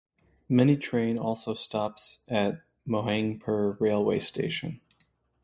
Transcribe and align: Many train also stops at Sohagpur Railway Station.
Many 0.49 0.77
train 0.77 1.19
also 1.19 1.53
stops 1.53 2.21
at 2.27 2.63
Sohagpur 2.87 3.79
Railway 3.79 4.17
Station. 4.17 4.81